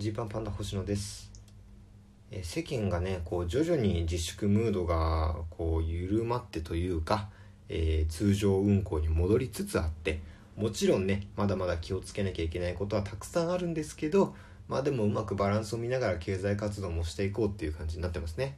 [0.00, 1.30] ジーパンパンダ星野です
[2.30, 7.28] え世間がねこう徐々に自粛ムードがこう緩まってというか、
[7.68, 10.20] えー通常運行に戻りつつあって
[10.56, 14.34] もちろんねまだまだ気をつけなきゃいけないことはたくさんあるんですけど
[14.68, 18.56] まあでもうまくバランスを見ながら経済活動もしていこうっていう感じになってますね。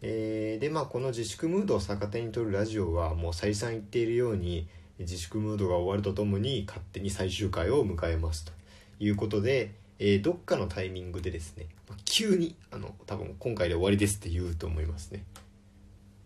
[0.00, 4.66] えーでまあこの自粛ムードを逆手に取るラジオはもう再三言っているように
[4.98, 8.52] 自粛ムードが終わるとともに勝手に最終回を迎えますと
[8.98, 15.24] いうことで、えーどっかのタイミングでですねまあ急にあの多分今回で終わりですって言うと思いますね。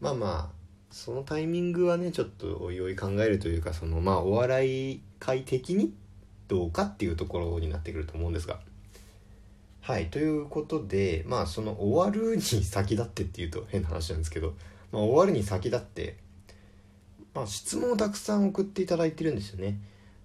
[0.00, 0.60] まあまあ
[0.90, 5.92] そのタイミングはねちょっとおいおい考えるというかそのまあお笑い界的に
[6.48, 8.58] どうかっていうところになってくると思うんですが
[9.82, 14.54] はいということでまあその終わるに先立ってっていうと変な話なんですけど、
[14.90, 16.16] まあ、終わるに先立って、
[17.34, 19.78] まあ、質問をたくさん送っていただいてるんですよね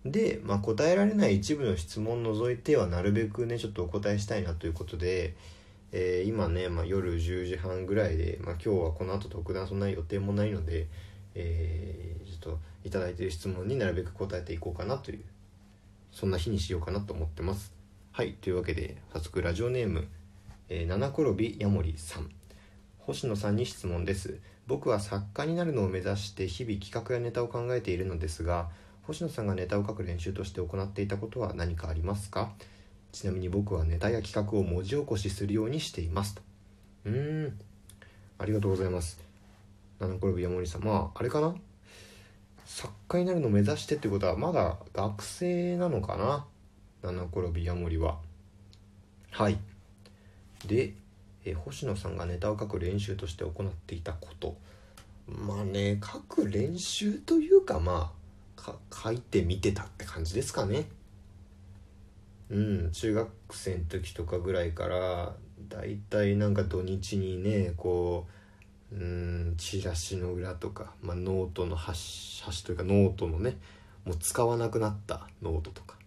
[0.05, 5.35] で、まあ、答えられない一部の質問を除いてはなるべくねちょっとお答えしたいなということで
[5.91, 10.87] えー今ね、まあ、夜10時半ぐらいで、まあ、今日はこの後特段そんな予定もないので、
[11.33, 15.23] えーちょっといただいてる質問になるべく答えていこうかなという
[16.11, 17.73] そんな日にしようかなと思ってます。
[18.11, 20.07] はいというわけで早速ラジオネーム、
[20.69, 22.29] えー、七転びヤモリさん。
[22.99, 24.39] 星野さんに質問です。
[24.67, 28.69] 僕は作家になるのを目指して日々企画やネタを考えているのですが
[29.07, 32.51] 星野さんがネタを書く練習として行っていたことは何かありますか？
[33.11, 36.41] ちなみに僕はネタや企画を文字起こしするようにしていますと。
[37.05, 37.59] うーん。
[38.39, 39.19] ありがとうございます。
[39.99, 40.83] 七転び山森さん。
[40.83, 41.55] まああれかな？
[42.65, 46.45] 作家になるのを目指してってことはまだ学生なのかな？
[47.03, 48.17] 七転び山森は。
[49.29, 49.59] はい。
[50.65, 50.95] で、
[51.45, 54.57] え星野さんがネタを書く練習として行っていたこと。
[55.27, 58.24] まあね書く練習というかまあ
[58.93, 60.85] 書いてみてたって感じですかね。
[62.49, 65.35] うん中学生の時とかぐらいから
[65.67, 68.27] だいたいなんか土日にねこ
[68.91, 73.57] ううんチラシの裏とか、まあ、ノートの端端というかノートのね
[74.05, 75.97] もう使わなくなったノートとか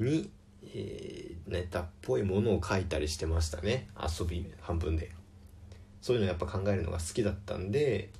[0.00, 0.30] に、
[0.74, 3.88] えーネタっぽいものを書いたりしてましたね。
[4.00, 5.10] 遊び半分で。
[6.00, 8.10] そういうのやっぱ考えるのが好きだったんで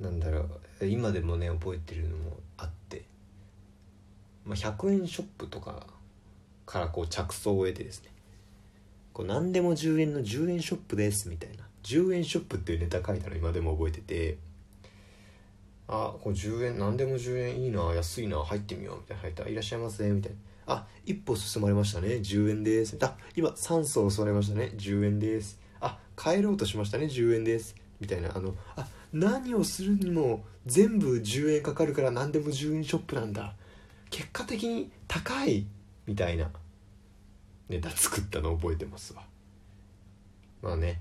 [0.00, 3.04] なんだろう今でもね覚えてるのもあって
[4.44, 5.86] まあ、100円ショップとか
[6.64, 8.10] からこう着想を得てですね
[9.12, 14.38] こう何でも10円の10円ショップですみたいな10円ショップっていうネタ書いたの今でも覚えてて
[15.86, 20.38] あこう10円何でも10円いいな安いな入ってみようみたいな入ったらいらっしゃいませみたいな。
[20.70, 22.98] あ一歩進まれましたね10円です。
[23.00, 25.58] あ今酸素を吸われましたね10円です。
[25.80, 27.74] あ帰ろうとしましたね10円です。
[28.00, 33.54] みたいなあのあ何をするにも全部10円かかるから何でも10円ショップなんだ。
[34.10, 35.66] 結果的に高い
[36.06, 36.50] みたいな。
[37.68, 39.22] ネタ作ったの覚えてますわ。
[40.62, 41.00] まあね。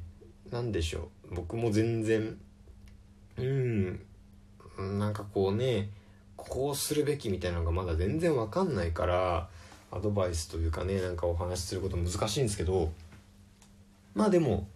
[0.49, 1.35] 何でしょう。
[1.35, 2.37] 僕も全然
[3.37, 3.99] うん。
[4.99, 5.89] なんかこうね
[6.35, 9.49] こうするべきみたいなのがまだ全然わかんないから
[9.91, 12.91] アドバイスというかねなんかお話しすること難しいんですけど
[14.13, 14.67] まあでも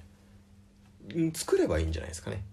[1.34, 2.44] 作ればいいんじゃないですかね。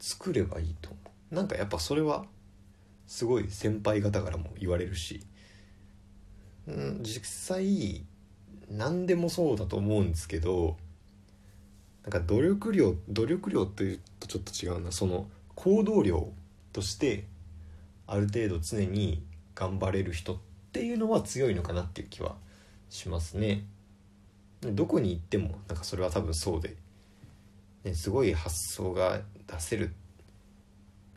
[0.00, 1.08] 作ればいいと思う。
[1.30, 2.24] なんかやっぱそれは
[3.06, 5.22] すごい先輩方からも言われるし、
[6.66, 8.04] うん、実際
[8.70, 10.76] 何でもそうだと思うんですけど
[12.02, 16.28] なんか努力量努力量というとちょっと違うなその行動量
[16.72, 17.24] として
[18.06, 19.22] ある程度常に
[19.54, 20.38] 頑張れる人っ
[20.72, 22.36] ていうのは強いのかなっていう気は
[22.88, 23.64] しますね。
[24.62, 26.76] どこに行ってもなんかそれは多分そうで、
[27.84, 29.94] ね、すごい発想が出せる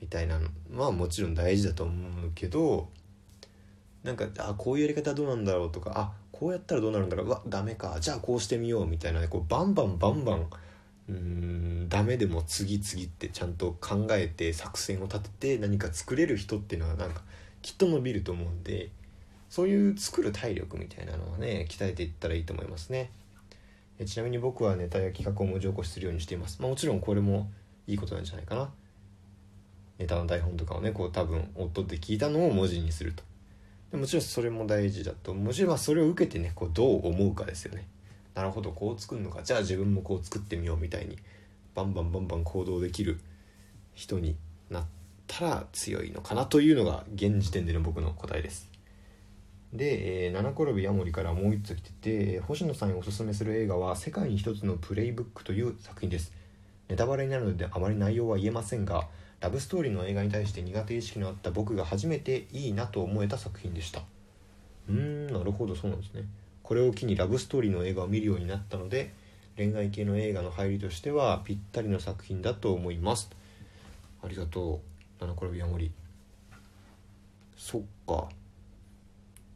[0.02, 2.90] みたいなのまあもちろん大事だと思うけど
[4.04, 7.28] なんかあこういうやり方どうなんだろうとかあこうやったらどうなるんだろう。
[7.28, 8.00] うわダメか。
[8.00, 8.88] じゃあこうしてみよう。
[8.88, 10.48] みたいなこうバンバンバンバン
[11.10, 17.22] うんダメでも次々ってちゃんと考えて作戦を立てて何か作れる人っていうのはなんか
[17.62, 18.90] きっと伸びると思うんで
[19.50, 23.12] そういう作る体力みたいなのはね鍛えていったらいいと思いますね。
[24.04, 27.52] ちなみに僕はネタや企画を文字起こしするようにしています、まあ、もちろんこれも
[27.86, 28.72] いいことなんじゃないかな。
[30.02, 33.24] ネタの台本とかをねこう多分夫で聞いたのを文字にすると。
[33.92, 37.88] でもちろんそれも大事だともちろんそれを受けてねこうどう思うかですよね。
[38.34, 39.44] なるほどこう作るのか。
[39.44, 41.18] じゃあ自分もこう作ってみようみたいに。
[41.74, 43.20] バンバンバンバン行動できる
[43.94, 44.36] 人に
[44.70, 44.86] なっ
[45.28, 48.70] たら強いのかなというのが現時点での僕の答えです。
[49.74, 56.34] で、えー、七転びヤモリからもう一つ来てて星野さんにおすすめする映画は「世界に一つのプレイブック」という作品です。
[56.92, 59.08] ネタバレになるのであまり内容は言えませんが
[59.40, 64.02] ラブストーリーの映画に対して苦手意識のあった僕が初めていいなと思えた作品でした。
[64.90, 66.26] うーんなるほどそうなんですね。
[66.62, 69.14] これを機にラブストーリーの映画を見るようになったので
[69.56, 73.30] 恋愛系の映画の入りとしてはぴったりの作品だと思います。
[74.22, 74.82] ありがと
[75.22, 75.94] う七転びヤモリ
[77.56, 78.28] そっか。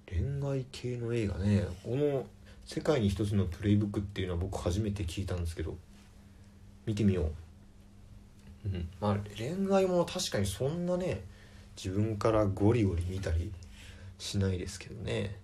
[0.07, 1.65] 恋愛系の映画ね。
[1.83, 2.25] この
[2.65, 5.75] 「世界に一つのプレイブック」っていうのは僕初めて聞いたんですけど。
[6.85, 7.31] 見てみよ
[8.65, 8.69] う。
[8.69, 8.89] うん。
[8.99, 11.23] まあ恋愛も確かにそんなね
[11.75, 13.51] 自分からゴリゴリ見たり
[14.17, 15.39] しないですけどね。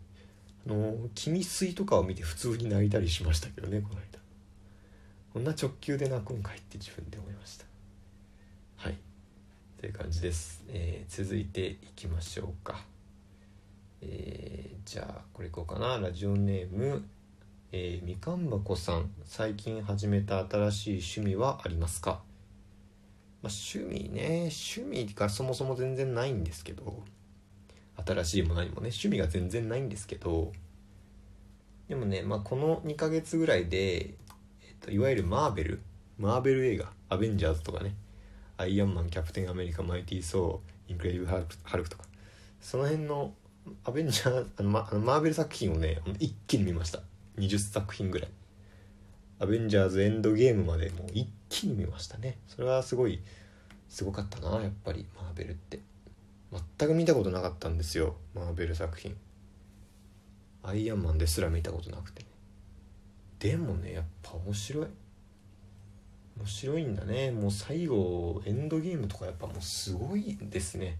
[0.67, 4.19] あの「君水」とかを見て普通に泣いたりしましたけどねこの間。
[5.33, 7.65] こんな直球で泣くんかいって自分で思いました。
[8.75, 8.97] はい。
[9.79, 12.85] という感じです、えー、続いていきましょうか。
[14.01, 15.99] えー、じゃあこれいこうかな。
[15.99, 17.03] ラジオネーム、
[17.73, 22.21] えー、みかんばこさん最近始めた新しい趣味はありますか？
[23.41, 27.01] まあ、趣味ね趣味がそもそも全然ないんですけど
[28.05, 30.51] 新しいも何もね趣味が全然ないんですけど
[31.87, 34.15] でもね、まあ、この2ヶ月ぐらいで、えっ
[34.81, 35.81] と、いわゆるマーベル
[36.19, 37.95] マーベル映画アベンジャーズとかね
[38.57, 41.37] アイアンマンキャプテンアメリカマイティー・ソーインクレディブ・ハ
[41.77, 42.03] ルクとか
[42.59, 43.33] その辺の
[43.85, 46.99] アベンジャーあの、ま、あのマーベル作品をね一気に見ました。
[47.37, 48.29] 20作品ぐらい。
[49.39, 52.37] アベンジャーズエンドゲームまでもう一気に見ましたね。
[52.47, 53.21] それはすごい
[53.89, 55.79] すごかったなやっぱりマーベルって。
[56.77, 59.15] 全く見たことなかったんですよマーベル作品。
[60.63, 62.23] アイアンマンですら見たことなくて。
[63.39, 64.87] でもねやっぱ面白い。
[66.37, 67.31] 面白いんだね。
[67.31, 70.97] もう最後エンドゲームとかやっぱもうすごいですね。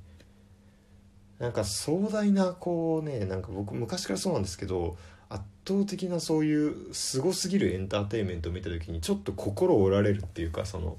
[1.41, 4.95] なんか壮大なこうねなんか僕昔からそうなんですけど
[5.27, 10.97] 圧倒的なそういうすごすぎるエンターテインメントを見た時にちょっと心折られるっていうかその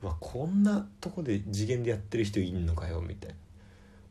[0.00, 3.28] わこんなとこで次元でやってる人いんのかよみたい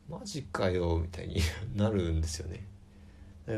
[0.08, 0.18] な。
[0.18, 1.40] マジかよみたいに
[1.74, 2.64] なるんですよね。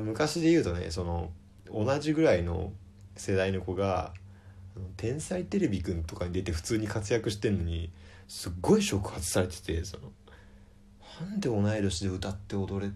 [0.01, 1.31] 昔で言うとねその
[1.71, 2.73] 同じぐらいの
[3.17, 4.15] 世代の子が
[4.97, 7.91] 「天才テレビくん」とかに出て普通に活躍してんのに
[8.29, 10.11] すっごい触発されててその
[11.21, 12.93] なんで同い年で歌って踊れ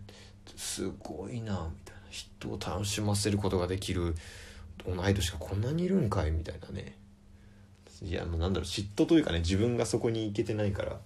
[0.56, 1.98] すごいなみたいな。
[2.10, 4.14] 人を楽しませることができる
[4.86, 6.96] 同い年がこんなにいるんかいみたいなね。
[8.02, 10.98] いやもうなんだろう嫉妬というかね自分がそこに行けてないから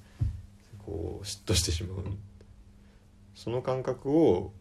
[0.85, 2.05] こう嫉妬してしまう。
[3.35, 4.53] その感覚を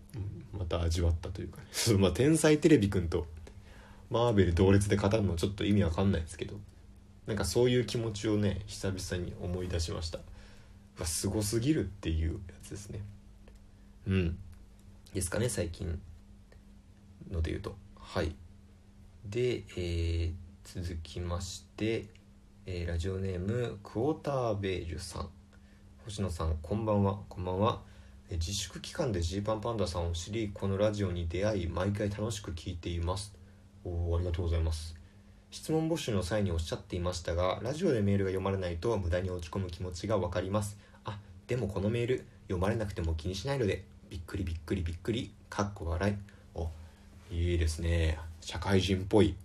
[0.57, 1.68] また味わったというかね。
[2.00, 3.27] まあ天才テレビくんと
[4.09, 6.59] マーベル同列で語るのちょっと意味わかんないですけど
[7.27, 10.19] なんかそういう気持ちをね久々に思い出しました。
[11.01, 13.00] がすごすぎるっていうやつですね。
[14.07, 14.38] うん。
[15.13, 16.00] ですかね最近
[17.31, 17.75] ので言うと。
[18.00, 18.36] はい。
[19.25, 20.33] で、えー、
[20.63, 22.06] 続きまして、
[22.65, 25.30] えー、ラジオネームクォーターベージュさん。
[26.06, 27.18] 星野さんこんばんは。
[27.27, 27.81] こんばんは。
[28.31, 33.33] 自粛期間でジーパンパンダさんを知りこのラジオに出会い毎回楽しく聞いています。
[33.83, 34.95] おありがとうございます。
[35.50, 40.77] 質問募集の際におっしゃっていましたがラジオでメールが読まれないと無駄に落ち込む気持ちが分かります。
[41.51, 46.15] でもこのメール読まれなくても気にしないのでびっくりびっくりびっくりかっこ笑い。
[46.56, 46.69] お
[47.30, 48.18] いいですね。
[48.39, 49.36] 社会人っぽい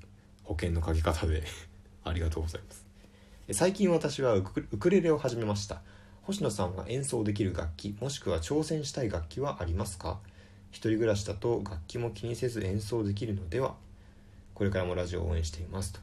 [0.44, 1.42] 保険のかけ方で。
[2.04, 2.86] ありがとうございます。
[3.58, 5.82] 最近私はウクレレを始めました。
[6.22, 10.20] 星野さんが演奏できる楽器もしくは挑戦したい楽器はありますか？
[10.70, 13.74] 一人暮らしだと楽器も気にせず演奏できるのでは？
[14.54, 15.92] これからもラジオを応援しています。
[15.92, 15.98] と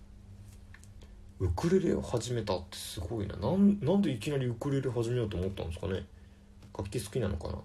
[1.44, 3.36] ウクレレを始めたってすごいな。
[3.36, 6.06] なんなんでいきなりウクレレ始めようと思ったんですかね。
[6.76, 7.56] 楽器好きなのかな。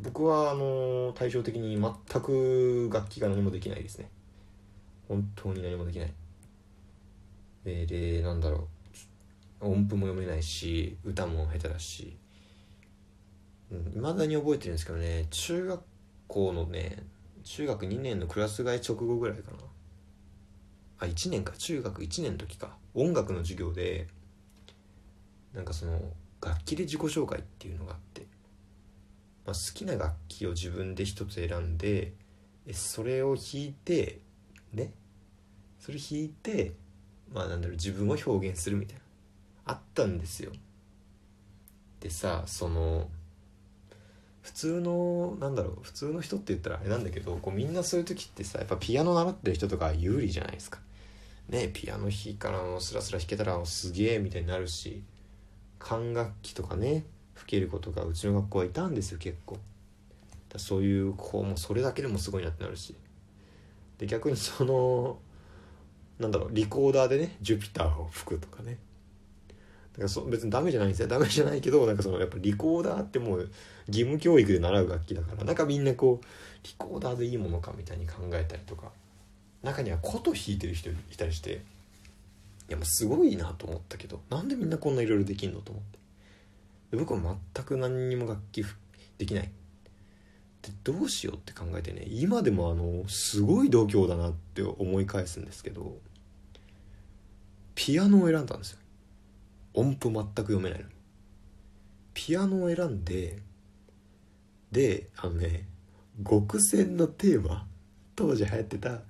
[0.00, 4.08] 僕はあの対照的に全く楽器が何もできないですね。
[5.06, 6.12] 本当に何もできない。
[7.64, 8.68] ででなんだろ
[9.60, 9.68] う。
[9.68, 12.16] 音符も読めないし歌も下手だし。
[13.94, 15.26] いま、うん、だに覚えてるんですけどね。
[15.30, 15.82] 中学
[16.26, 17.04] 校のね
[17.44, 19.58] 中学2年のクラス替え直後ぐらいかな。
[20.98, 22.76] あ1年か中学1年の時か。
[22.94, 24.08] 音楽の授業で
[25.52, 26.00] なんかその
[26.40, 28.26] 楽器で自己紹介っていうのがあって、
[29.44, 32.14] まあ、好きな楽器を自分で一つ選んで
[32.72, 34.20] それを弾いて
[34.72, 34.92] ね。
[35.78, 36.72] それ弾いて
[37.32, 39.02] まあなんだろう自分を表現するみたいな。
[39.66, 40.52] あったんですよ。
[42.00, 43.08] でさその
[44.42, 50.78] 普通のなんだろう普通の人って言ったらあれなんだけどこうみんなそういう時ってさやっぱピアノ習ってる人とか有利じゃないですか。
[51.48, 55.02] ねピアノ弾いからスラスラ弾けたらすげえみたいになるし
[55.78, 59.58] 管楽器とかね吹ける子とかうちの学校はいたんですよ結構。
[60.48, 62.94] だそういう子もそれだけでもすごいなってなるし。
[63.98, 65.18] で逆にその
[66.18, 68.78] なんだろうリコーダーでねジュピターを吹くとかね。
[69.92, 71.08] だからそ別にダメじゃないんですよ。
[71.08, 73.50] ダメじゃないけどなんかそのやっぱリコーダーってもう
[73.86, 76.26] 義務教育で習う楽器だからなんかみんなこう
[76.66, 78.90] リコーダーでいいものかみたいに考えたりとか。
[79.66, 81.62] 中には琴弾いてる人いたりして
[82.68, 85.98] いやもうすごいなと思ったけどなんでみんなこんないろいろできんのと思って。
[86.92, 87.20] で僕は
[87.54, 88.64] 全く何にも楽器
[89.18, 89.50] できない。
[90.62, 95.96] でどうしようって考えてね今でもあのすごい度胸だなって思い返すんですけど
[97.74, 98.78] ピアノを選んだんですよ。
[99.74, 100.86] 音符全く読めないの
[102.14, 103.38] ピアノを選んで
[104.72, 105.66] であのね
[106.28, 107.66] 極戦のテーマ
[108.16, 109.00] 当時流行ってた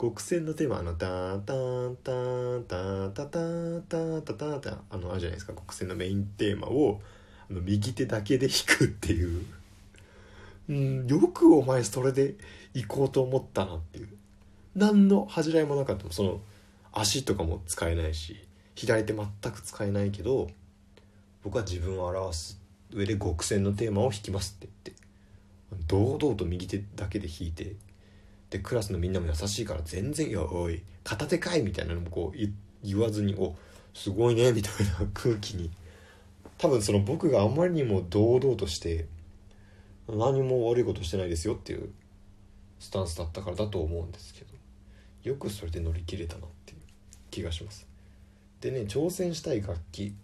[0.00, 3.38] 極戦のテーマあの「タンタンタンタンタタ
[3.88, 5.52] タタタタ」あのあるじゃないですか。
[5.52, 7.00] 極戦のメインテーマを
[7.50, 9.44] あの右手だけで弾くっていう。
[10.68, 12.34] うん、よくお前それで
[12.72, 14.08] 行こうと思ったなっていう。
[14.74, 16.40] 何の恥じらいもなかったその
[16.92, 20.48] 足とかも使えないし左手全く使えないけど
[21.44, 22.60] 僕は自分を表す
[22.92, 25.04] 上で極戦のテーマを弾きますって言って。
[25.86, 27.74] 堂々と右手だけで弾いて
[28.54, 32.48] でクラスのみんなも優しいから全然「いやおい片手かい」みたいなのもこう
[32.84, 33.56] 言わずに「お
[33.92, 35.72] すごいね」みたいな空気に。
[36.56, 39.06] 多分その僕があまりにも堂々として
[40.08, 41.92] 何も悪いことしてないですよっていう
[42.78, 44.54] スタンスだったからだと思うんですけど
[45.24, 46.78] よくそれで乗り切れたなっていう
[47.32, 47.88] 気がします。
[48.60, 50.14] でね挑戦したい楽器。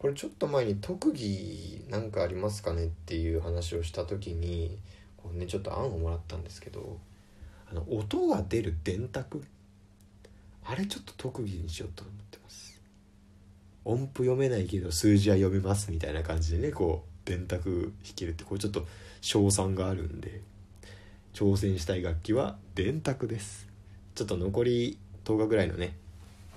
[0.00, 4.76] これちょっと前に特技なんかありますかねっていう話をした時に
[5.16, 6.98] こうねちょっと案をもらったんですけど
[7.70, 9.44] あの音が出る電卓？
[10.64, 12.80] あれちょっと特技にしようと思ってます。
[13.84, 18.86] 音符読めないけど数字は読めますみたいな感じでねこう電卓弾けるってこれちょっと
[19.20, 20.40] 賞賛があるんで
[21.32, 23.66] 挑戦したい楽器は電卓です。
[24.14, 25.96] ちょっと残り10日ぐらいのね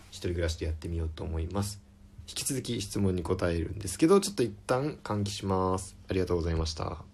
[0.10, 1.80] 一人暮らしでやってみようと思います。
[2.28, 5.96] 引き続き質問に答えるんですけどちょっと一旦換気します。
[6.10, 7.11] ありがとうございました。